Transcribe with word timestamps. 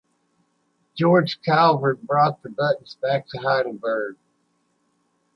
George 0.95 1.39
Calvert 1.43 2.01
brought 2.01 2.41
the 2.41 2.49
buttons 2.49 2.97
back 3.03 3.27
to 3.27 3.37
Heidelberg. 3.37 4.17